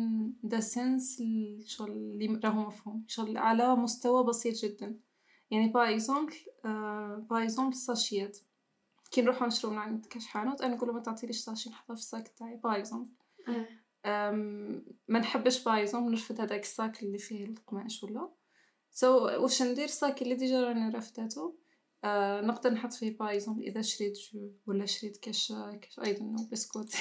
[0.49, 3.03] the sense الشغل اللي راهو مفهوم.
[3.07, 4.95] شغل على مستوى بسيط جدا.
[5.51, 6.35] يعني par exemple
[7.29, 8.37] par exemple الساشيات
[9.11, 12.08] كي نروحو نشرو من عند كاش حانوت أنا نقولو ما تعطيليش sachet نحطها في ال
[12.08, 13.11] sac تاعي par exemple
[15.07, 18.29] ما نحبش par exemple نرفد هذاك ال sac اللي فيه القماش ولا.
[18.91, 21.53] so so, واش ندير؟ ال sac اللي déjà راني رفداتو
[22.03, 26.49] آه نقدر نحط فيه par exemple إذا شريت jus ولا شريت كاش كاش et donc
[26.51, 26.95] بسكوت.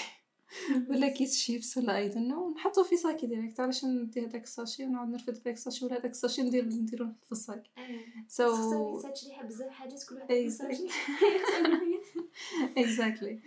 [0.88, 4.84] ولا كيس شيبس ولا et donc نحطو في ساكي direct علاش ندي هذاك ال sachet
[4.84, 7.62] ونعاود نرفد هذاك ال sachet ولا هذاك ال sachet ندير نديرو في الساك
[8.28, 10.28] سو سو تحتاج شريحه بزاف حاجات كل واحد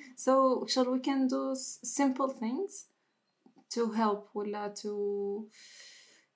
[0.26, 2.74] so shall we can do s- simple things
[3.76, 4.88] to help ولا to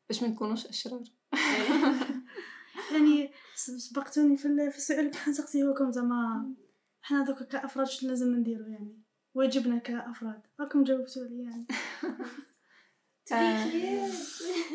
[0.10, 1.04] باش ما نكونوش أشرار؟
[2.92, 6.54] يعني سبقتوني في ال- في السؤال اللي كنت نسقسيهوكم زعما.
[7.02, 9.02] حنا دوكا كأفراد شنو لازم نديرو يعني؟
[9.34, 10.42] واجبنا كأفراد.
[10.60, 11.68] راكم جاوبتوا لي يعني.
[13.26, 14.12] to be cute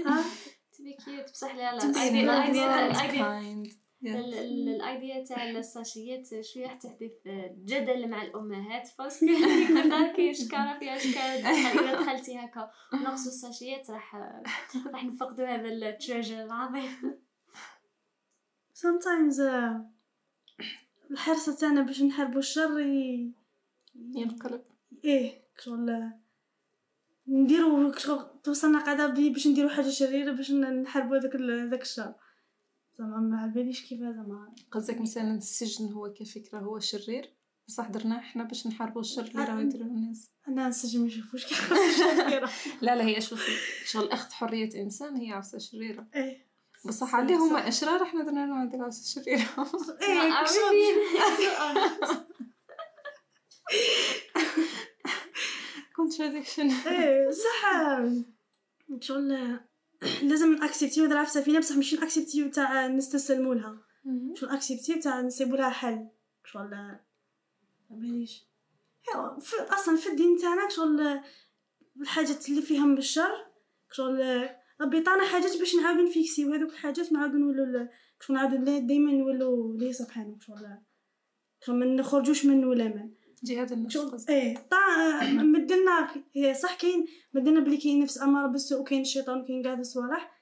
[0.06, 0.24] ها
[0.72, 1.84] to be cute بصح لا لا.
[1.85, 2.46] ال idea
[4.02, 7.12] ال idea تاع الساشيات شوية راح تحدث
[7.64, 8.88] جدل مع الأمهات.
[8.98, 9.26] parce que
[9.68, 11.46] كنا كاين شكارة فيها أشكال.
[11.46, 14.16] إذا دخلتي هكا ونقصوا الساشيات راح
[14.92, 17.20] راح نفقدوا هذا ال treasure العظيم.
[18.74, 19.90] Sometimes آه،
[21.10, 23.32] الحرصة تاعنا باش نحاربو الشر ي...
[24.14, 24.62] ينقلب
[25.04, 26.11] إيه شغل
[27.28, 32.14] نديرو شغل توصلنا قاعدة بي- باش نديرو حاجة شريرة باش نحاربو هذاك ال- هذاك الشر
[32.98, 34.54] زعما ما عباليش كيف زعما.
[34.70, 37.30] قصدك مثلا السجن هو كفكرة هو شرير؟
[37.68, 40.30] بصح درناه إحنا باش نحاربوا الشر اللي راهو يديروه الناس.
[40.48, 42.50] أنا نسجل ما شريرة
[42.82, 43.52] لا لا هي شوفي
[43.87, 46.06] شغل اخذ حرية إنسان هي عفسة شريرة.
[46.14, 46.46] إيه.
[46.87, 49.48] بصح عليه هما أشرار إحنا درنا لهم هذيك العفسة الشريرة
[50.02, 50.32] إيه
[55.96, 56.87] contradiction.
[56.87, 57.98] إيه صح.
[59.00, 59.59] شغل
[60.22, 63.79] لازم ناكسبتيو العفسة فينا بصح ماشي ناكسبتيو تاع نستسلمو لها
[64.35, 66.09] شغل اكسبتيو تاع نسيبو لها حل.
[66.44, 67.00] شغل ما
[67.90, 68.46] باليش
[69.40, 71.20] في أصلا في الدين تاعنا شغل
[72.00, 73.46] الحاجات اللي فيهم بالشر
[73.92, 74.48] شغل
[74.81, 76.52] ربي عطانا حاجات باش نعاودو نفيكسيو.
[76.52, 77.88] هذوك الحاجات نعاودو نولو
[78.20, 80.79] شغل نعاودو ديما نولو ليه سبحانه شغل
[81.61, 83.11] شغل ما نخرجوش من ولا من
[83.44, 84.33] جهاد النفس قصدي.
[84.33, 84.77] إيه طا
[85.33, 89.79] مدلنا هي صح كاين مدلنا بلي كاين نفس أمارة بالسوء وكاين الشيطان وكاين كاع هاد
[89.79, 90.33] الصوالح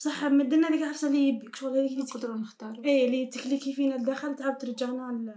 [0.00, 2.84] بصح مدلنا ديك عرفت اللي شغل هذيك اللي نقدروا نختاروا.
[2.84, 5.34] إيه اللي تكليكي فينا الداخل تعاود ترجعنا ل-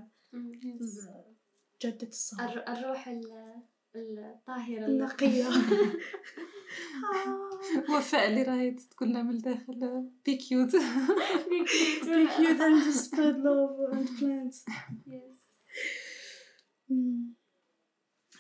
[2.04, 3.62] الصلاة الر- الروح ال-
[3.96, 4.86] الطاهرة.
[4.86, 5.46] النقية.
[7.90, 10.78] وفاء اللي راهي تقول لنا من الداخل be cute Be
[11.68, 12.60] cute.
[12.62, 14.66] And spread love and plants.
[16.94, 17.34] مم.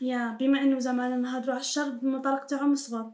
[0.02, 3.14] يا بما إنه زعما نهضروا على الشر بالمنطلق تاعهم الصغار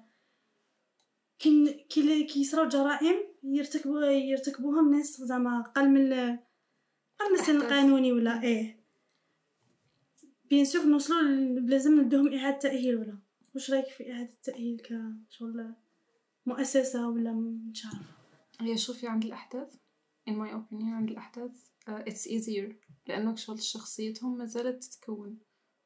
[1.40, 6.14] كي كي كي يصراو جرائم يرتكبوا يرتكبوهم ناس زعما قل من
[7.20, 7.56] قل من السن.
[7.56, 8.80] القانوني ولا؟ إيه.
[10.50, 11.22] bien sûr نوصلوا
[11.60, 13.18] لازم ندوهم إعادة تأهيل ولا؟
[13.56, 14.80] واش رأيك في إعادة التأهيل
[15.30, 15.74] كشغل
[16.46, 17.32] مؤسسة ولا
[17.72, 18.00] مش عارفة؟
[18.62, 19.76] هي شوفي عند الأحداث.
[20.30, 21.52] In my opinion عند الأحداث
[21.90, 22.74] uh, it's easier
[23.08, 25.38] لأنه شغل شخصيتهم ما زالت تتكون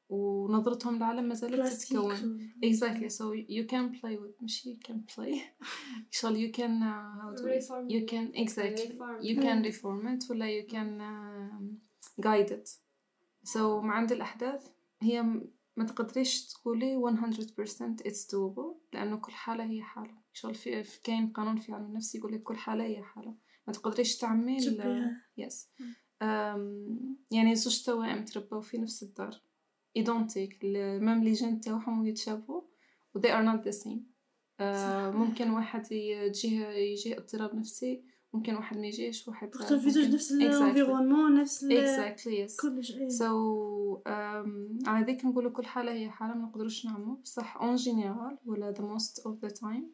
[0.10, 2.52] ونظرتهم للعالم ما زالت تتكون.
[2.66, 3.10] Exactly.
[3.10, 5.40] So you can play with مش you can play.
[6.20, 7.90] شغل you can uh, how to Reform.
[7.90, 8.92] You can exactly.
[8.92, 9.22] Reform.
[9.22, 11.64] you can reform it ولا you can um,
[12.22, 12.70] guide it.
[13.54, 14.68] So مع عند الأحداث.
[15.02, 15.22] هي
[15.78, 20.14] ما تقدريش تقولي 100% it's doable لأنه كل حالة هي حالة.
[20.34, 23.36] شغل في في- كاين قانون في علم النفس يقول لك كل حالة هي حالة.
[23.68, 24.58] ما تقدريش تعمي.
[25.38, 25.70] yes
[27.32, 29.42] يعني زوج توائم تربوا في نفس الدار.
[29.98, 32.62] identiques même les gènes تاعهم يتشابهوا
[33.16, 34.00] و they are not the same.
[34.60, 35.12] أه،.
[35.12, 40.32] ممكن واحد يجيه يجيه اضطراب نفسي ممكن واحد ما يجيش واحد تدخل في زوج نفس.
[40.32, 41.66] ال environnement نفس
[42.18, 42.48] شيء
[43.10, 43.32] so
[44.08, 47.16] um, على ذيك نقولوا كل حالة هي حالة ما نقدروش نعمو.
[47.16, 49.86] بصح en général ولا the most of the time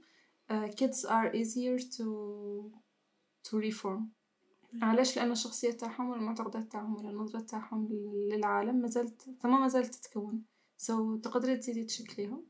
[0.51, 2.05] uh, kids are easier to
[3.49, 4.01] to reform.
[4.81, 9.61] علاش؟ لأن الشخصية تاعهم ولا المعتقدات تاعهم ولا النظرة تاعهم لل- للعالم ما زالت ثم
[9.61, 10.43] ما زالت تتكون.
[10.81, 12.45] So تقدري تزيدي تشكليهم.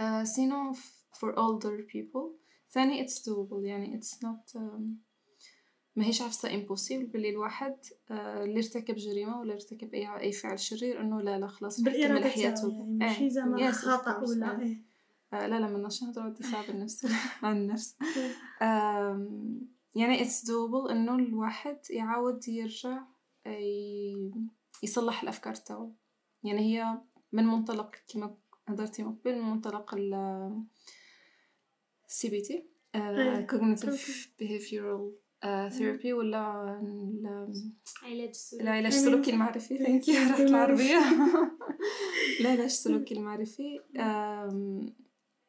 [0.00, 0.72] uh, سينو
[1.14, 2.28] for older people.
[2.70, 3.64] ثاني it's doable.
[3.64, 4.82] يعني it's not um,
[5.96, 7.76] ما هيش عفسة impossible باللي الواحد
[8.10, 12.28] آه، اللي ارتكب جريمة ولا ارتكب أي أي فعل شرير إنه لا لا خلاص بالإرادة
[12.28, 12.72] حياته.
[12.72, 14.18] يعني ماشي زعما خطأ.
[14.18, 14.60] ولا آه.
[14.60, 14.82] إيه.
[15.32, 17.06] آه لا لا مناش نهضروا الدفاع بالنفس.
[17.42, 17.96] عن النفس.
[19.96, 22.98] يعني it's doable إنه الواحد يعاود يرجع
[23.46, 24.32] آه، ي-
[24.82, 25.94] يصلح الأفكار تاعو.
[26.44, 26.98] يعني هي
[27.32, 28.36] من منطلق كما
[28.68, 30.12] هضرتي من قبل من منطلق ال
[32.06, 33.46] CBT إيه.
[33.46, 34.00] cognitive
[34.42, 38.86] behavioral آه، therapy ولا ال- علاج سلوكي العلاج أمين.
[38.86, 39.78] السلوكي المعرفي.
[39.78, 40.98] thank you السلوكي رحت العربية.
[42.40, 43.80] العلاج السلوكي المعرفي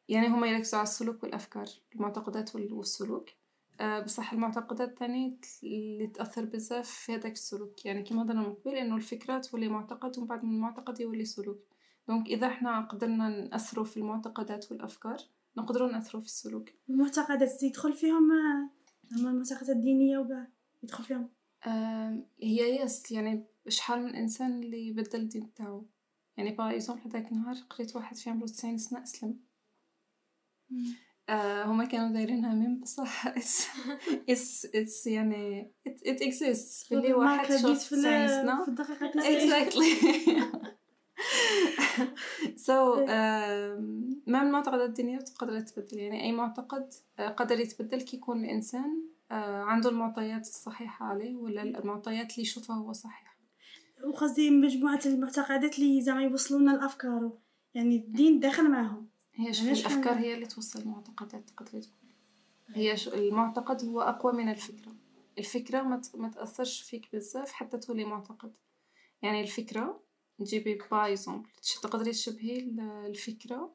[0.08, 3.28] يعني هما يركزوا على السلوك والأفكار المعتقدات وال- والسلوك.
[3.28, 3.37] آه،
[3.80, 7.86] بصح المعتقدات تاني اللي تأثر بزاف في هذاك السلوك.
[7.86, 11.64] يعني كما هضرنا من قبل إنه الفكرة تولي معتقد ومن بعد من المعتقد يولي سلوك.
[12.08, 15.18] donc إذا إحنا قدرنا نأثروا في المعتقدات والأفكار
[15.56, 16.68] نقدروا نأثروا في السلوك.
[16.90, 18.70] المعتقدات يدخل فيهم آه،
[19.04, 20.48] زعما المعتقدات الدينية وكاع
[20.82, 21.28] يدخل فيهم؟
[22.42, 25.86] هي yes يعني شحال من إنسان اللي يبدل الدين تاعو.
[26.36, 29.40] يعني par exemple هذاك النهار قريت واحد في عمره 90 سنة أسلم.
[31.28, 33.26] آه هما كانوا دايرينها ميم بصح.
[33.26, 36.90] it's it's يعني it, it exists.
[36.90, 39.88] باللي واحد شوف لقيت في 90 ال- سنه في الدقيقة exactly.
[42.66, 42.70] So
[44.26, 49.62] ما المعتقدات الدينية تقدر تتبدل؟ يعني أي معتقد آه، قدر يتبدل كي يكون الإنسان آه،
[49.62, 53.38] عنده المعطيات الصحيحة عليه ولا المعطيات اللي يشوفها هو صحيح.
[54.04, 57.32] وقصدي مجموعة المعتقدات اللي زعما يوصلونا الأفكار
[57.74, 59.07] يعني الدين داخل معاهم.
[59.38, 61.84] هي شوف حنا- هي اللي توصل المعتقدات تقدر تقول.
[62.74, 64.92] هي المعتقد هو أقوى من الفكرة.
[65.38, 68.52] الفكرة ما ما تأثرش فيك بزاف حتى تولي معتقد.
[69.22, 70.02] يعني الفكرة
[70.38, 71.48] تجيبي بايزومبل
[71.82, 73.74] تقدري تشبهي ال- الفكرة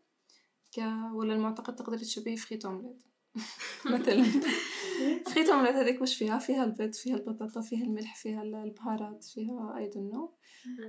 [0.71, 0.77] ك
[1.13, 3.01] ولا المعتقد تقدري تشبهيه frites omelette.
[3.85, 4.23] مثلا.
[5.27, 9.77] frites omelette هذيك واش فيها؟ فيها البيض فيها البطاطا فيها الملح فيها ال- البهارات فيها
[9.77, 10.33] I don't know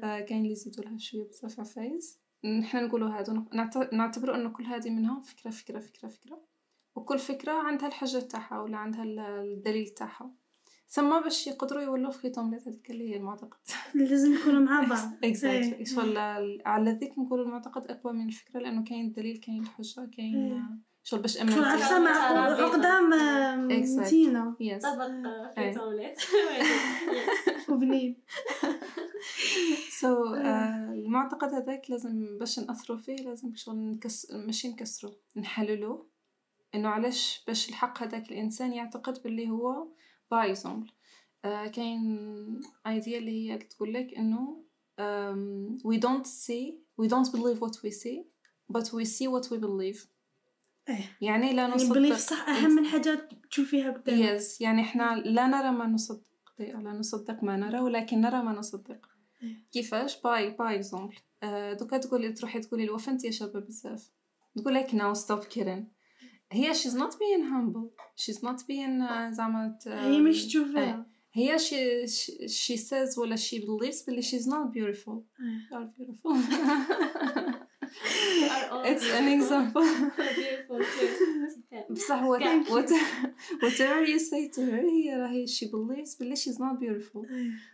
[0.00, 4.90] كاين اللي يزيدوا لها شوية بزاف عفايز نحنا نقولوا هادو نعت- نعتبروا أنه كل هذه
[4.90, 6.40] منها فكرة فكرة فكرة فكرة.
[6.96, 10.30] وكل فكرة عندها الحجه تاعها ولا عندها ال- الدليل تاعها.
[10.88, 13.57] ثم باش يقدروا يولوا frites omelette هذيك اللي هي المعتقد.
[13.94, 15.09] لازم يكونوا مع بعض.
[15.24, 16.59] exactly إيه.
[16.66, 20.62] على ذيك نقول المعتقد أقوى من الفكرة لأنه كاين الدليل كاين الحجة كاين إيه.
[21.05, 22.11] شغل باش شغل امن عفسة مع.
[22.11, 23.01] عقدة.
[24.01, 24.57] متينة.
[24.83, 25.75] طبق آه، في.
[25.75, 26.23] طاولات.
[27.69, 28.23] وبنين.
[29.90, 34.31] so المعتقد هذاك لازم باش نأثروا فيه لازم شغل نكس...
[34.31, 36.09] ماشي نكسره نحللوه.
[36.75, 39.88] إنه علاش باش الحق هذاك الإنسان يعتقد باللي هو
[40.31, 40.90] par exemple
[41.73, 44.64] كاين idea اللي هي تقول لك إنه
[45.01, 48.25] um, we don't see we don't believe what we see
[48.73, 50.13] but we see what we believe.
[50.88, 51.16] إيه.
[51.20, 51.94] يعني لا يعني نصدق.
[51.94, 56.23] belief صح أهم من حاجات تشوفيها قدامك yes يعني إحنا لا نرى ما نصدق.
[56.59, 59.07] لا نصدق ما نرى ولكن نرى ما نصدق.
[59.42, 59.64] إيه.
[59.73, 61.16] كيفاش؟ par par exemple
[61.81, 64.11] دوكا تقولي تروحي تقولي الوفا انت يا شابة بزاف.
[64.57, 65.88] تقول لك no stop كيرن
[66.53, 67.90] هي she's not being humble.
[68.16, 71.07] She's not being uh, زعما هي مش تشوفها.
[71.33, 75.23] هي she, she, she says ولا she believes باللي she's not beautiful.
[75.40, 75.94] إيه.
[75.99, 76.14] you
[78.85, 79.85] it's an example.
[81.90, 82.38] بصح هو
[83.61, 87.24] whatever you say to her هي راهي she believes but she's not beautiful.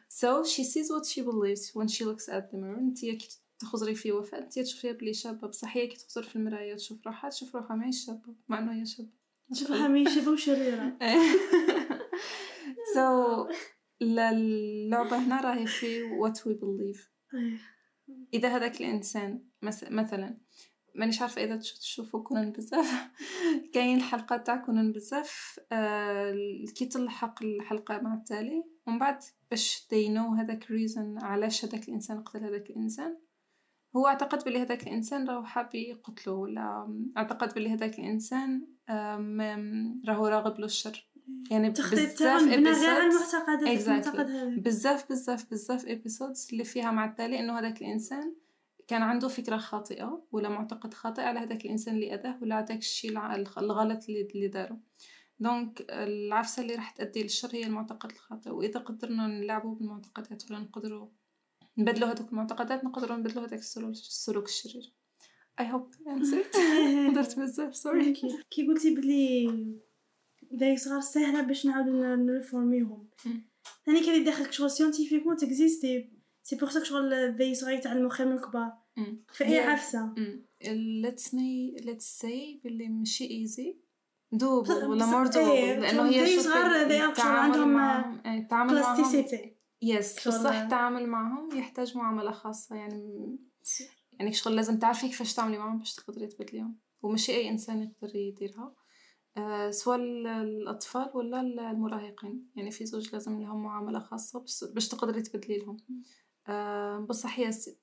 [0.08, 2.78] So she sees what she believes when she looks at the mirror.
[2.78, 3.28] انت كي
[3.58, 5.48] تخزري في وفاة انت تشوفي بلي شابة.
[5.48, 8.80] بصح هي كي تخزر في المراية تشوف روحها تشوف روحها ما هي شابة مع انه
[8.80, 9.08] هي شابة.
[9.52, 10.96] تشوفها ما هي شابة وشريرة.
[12.94, 13.48] So
[14.02, 17.00] اللعبة هنا راهي في what we believe.
[17.34, 17.58] إيه.
[18.34, 20.36] إذا هذاك الإنسان مثلا
[20.94, 22.92] مانيش عارفة إذا تش- تشوفوا كونان بزاف.
[23.74, 26.34] كاين الحلقة تاع كونان بزاف آه
[26.76, 29.18] كي تلحق الحلقة مع التالي ومن بعد
[29.50, 33.18] باش they know هذاك reason علاش هذاك الإنسان قتل هذاك الإنسان.
[33.96, 39.40] هو أعتقد بلي هذاك الإنسان راهو حاب يقتله ولا أعتقد بلي هذاك الإنسان آم،
[40.08, 41.10] راهو راغب له الشر.
[41.50, 42.42] يعني بزاف
[43.48, 48.34] هذا بزاف بزاف بزاف episodes اللي فيها مع التالي إنه هذاك الإنسان
[48.90, 52.78] كان عنده فكرة خاطئة ولا معتقد خاطئ على هذاك الإنسان اللي أذاه ولا على داك
[52.78, 53.10] الشيء
[53.58, 54.76] الغلط اللي دارو
[55.38, 58.50] donc العفسة اللي راح تأدي للشر هي المعتقد الخاطئ.
[58.50, 61.08] وإذا قدرنا نلعبوا بالمعتقدات ولا نقدروا
[61.78, 64.92] نبدلوا هذوك المعتقدات نقدروا نبدلوا هذاك السلوك, الشرير.
[65.60, 66.56] I hope I answered.
[67.16, 68.12] درت بزاف sorry
[68.50, 69.46] كي قلتي بلي
[70.50, 73.42] داي صغار ساهلة باش نعاودو ن- نريفورميهم مم.
[73.86, 76.10] يعني كان داخلك شغل سيونتيفيكمون تكزيستي
[76.42, 78.79] سي بوغ سا شغل داي صغار يتعلموا خير من الكبار.
[79.32, 79.60] فهي
[81.02, 83.76] let's say let's say باللي ماشي ايزي
[84.32, 86.86] دوبل بص- ولا مور إيه، لأنه هي صغار
[87.36, 87.76] عندهم
[88.26, 88.96] التعامل معهم.
[88.96, 93.36] بلاستيسيتي يس بصح التعامل معهم يحتاج معاملة خاصة يعني
[94.12, 96.78] يعني شغل لازم تعرفي كيفاش تعملي معهم باش تقدري تبدليهم.
[97.02, 98.74] وماشي أي إنسان يقدر يديرها.
[99.36, 102.50] آه، سواء ال- الأطفال ولا ال- المراهقين.
[102.56, 105.76] يعني في زوج لازم لهم معاملة خاصة بس- باش تقدري تبدلي لهم.
[106.48, 107.76] آه، بصح هي س-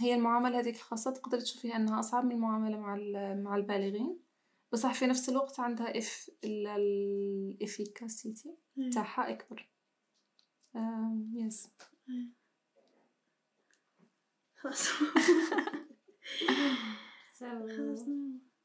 [0.00, 2.96] هي المعاملة هذيك الخاصة تقدر تشوفيها أنها أصعب من المعاملة مع
[3.34, 4.20] مع البالغين.
[4.72, 8.56] بصح في نفس الوقت عندها إف ال efficacité
[8.92, 9.68] تاعها أكبر.
[11.34, 11.68] يس
[14.56, 14.88] خلاص.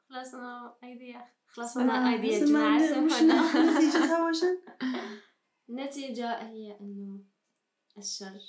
[0.08, 2.76] خلصنا ايديا خلصنا ايديا يا جماعة
[4.26, 4.40] واش
[5.68, 7.20] النتيجة هي إنه
[7.98, 8.40] الشر.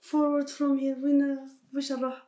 [0.00, 2.26] Forward from here وين واش نروح؟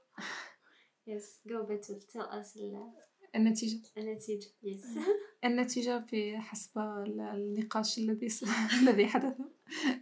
[1.08, 2.92] Yes go Betul tell us ال-
[3.34, 3.80] النتيجة.
[3.98, 4.46] النتيجة.
[4.64, 4.98] Yes.
[5.44, 8.28] النتيجة بحسب ال- النقاش الذي
[8.82, 9.34] الذي حدث.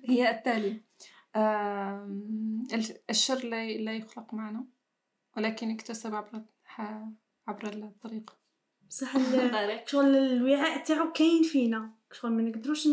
[0.08, 0.80] هي التالي.
[1.36, 4.66] آم، الش- الشر لا لا يخلق معنا
[5.36, 6.42] ولكن يكتسب عبر
[7.48, 8.38] عبر الطريق.
[8.88, 9.12] بصح
[9.90, 11.92] شغل الوعاء تاعو كاين فينا.
[12.12, 12.86] شغل ما نقدروش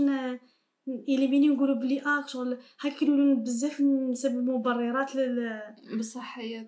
[0.88, 2.58] ن éliminer ونقولوا بلي آه شغل.
[2.80, 5.62] هكا يقولوا بزاف نسبب مبررات لل
[6.00, 6.68] بصح هي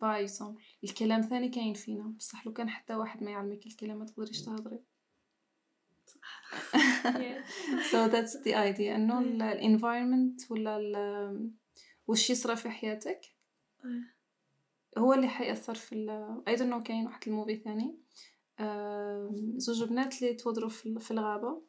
[0.00, 2.02] par exemple الكلام ثاني كاين فينا.
[2.18, 4.80] بصح لو كان حتى واحد ما يعلمك الكلام ما تقدريش تهضري.
[7.90, 8.80] so that's the idea.
[8.94, 11.48] إنه ال- ال environment ولا
[12.08, 13.20] وش يصرى في حياتك؟
[14.98, 16.06] هو اللي حيأثر في
[16.48, 17.94] I don't know كاين واحد ال movie ثاني.
[19.56, 21.48] زوج بنات اللي تودروا في ال- في الغابة.
[21.48, 21.67] آم،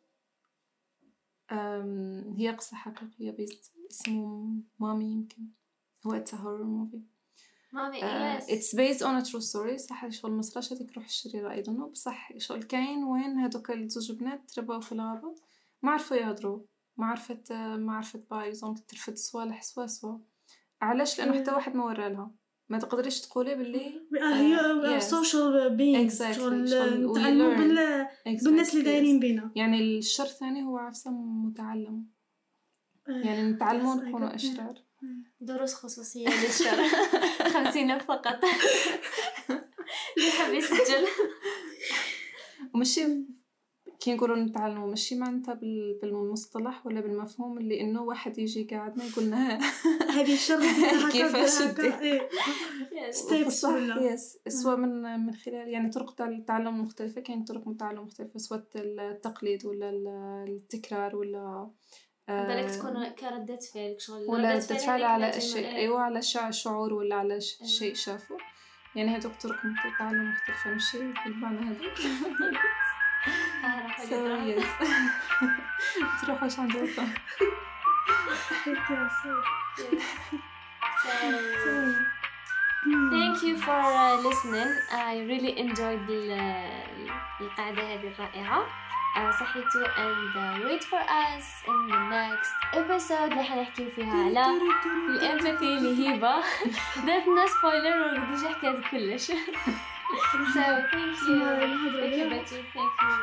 [2.38, 5.48] هي قصة حقيقية based اسمه مامي يمكن.
[6.08, 7.02] هو it's horror movie
[7.74, 8.44] مامي Uh, yes.
[8.50, 9.76] it's based on a true story.
[9.78, 14.80] صح شغل مسراش هذيك روح الشريرة أيضا بصح شغل كاين وين هذوك الزوج بنات تربوا
[14.80, 15.36] في الغابة.
[15.82, 16.60] ما عرفوا يهضروا
[16.98, 20.18] ما عرفت ما عرفت par exemple ترفد صوالح سوا سوا.
[20.82, 22.32] علاش؟ لأنه حتى واحد ما ورا لها.
[22.70, 25.00] ما تقدريش تقولي باللي هي.
[25.00, 26.32] social being Exactly.
[26.36, 29.20] شغل بالناس اللي Exactly, دايرين.
[29.20, 29.52] بينا.
[29.56, 32.06] يعني الشر ثاني هو عفسة متعلم.
[33.08, 34.82] يعني نتعلموا نكونوا أشرار.
[35.42, 36.84] دروس خصوصية للشر.
[37.54, 38.40] خمسين فقط.
[40.18, 41.06] اللي حاب يسجل.
[42.74, 43.02] وماشي
[44.00, 49.26] كي نقولوا نتعلموا ماشي معناتها بال- بالمصطلح ولا بالمفهوم اللي إنه واحد يجي قاعدنا يقول
[49.26, 49.60] لنا
[50.16, 50.60] هذه الشر
[51.12, 52.30] كيفاش إيه.
[53.12, 53.64] steps
[54.12, 58.64] yes سواء من من خلال يعني طرق التعلم مختلفة كاين طرق من التعلم مختلفة سواء
[58.76, 61.70] التقليد ولا ال- التكرار ولا
[62.30, 65.66] آه، بالك تكون كردة فعل شغل ولا ردة هذيك على لازم- شيء.
[65.68, 65.76] إيه.
[65.76, 67.40] أيوه على شع- شعور ولا على إيه.
[67.68, 68.38] شيء شافه.
[68.96, 71.80] يعني هذوك طرق من التعلم مختلفة ماشي؟ بالمعنى هذا.
[72.52, 72.89] راح
[74.10, 74.16] So,
[74.46, 74.66] yes.
[76.26, 77.10] تروحوش عند وطن
[81.04, 81.72] So,
[83.12, 84.72] thank you for uh, listening.
[84.92, 87.10] I really enjoyed ال-
[87.42, 88.66] القعدة هذه الرائعة.
[89.18, 93.32] Uh, صحيتوا and uh, wait for us in the next episode.
[93.32, 94.46] اللي حنحكي فيها على
[95.10, 96.36] ال empathy اللي هبة
[96.96, 99.32] درتنا spoiler و déjà حكيت كلش.
[100.10, 101.40] So thank you.
[102.00, 103.14] thank you Betty thank you.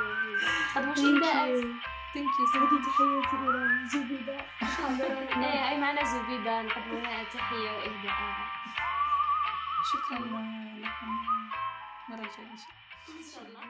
[2.17, 2.23] يو
[2.55, 4.39] هذه تحياتي إلى زبيدة
[5.69, 8.17] اي معنا زبيدة نقدم لها تحية وإهداء
[9.93, 11.11] شكرا لكم.
[12.09, 13.61] مرة جاية إن شاء الله.